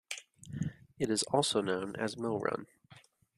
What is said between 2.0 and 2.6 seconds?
Mill